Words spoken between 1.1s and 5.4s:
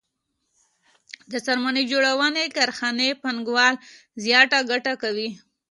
د څرمن جوړونې کارخانې پانګوال زیاته ګټه کوي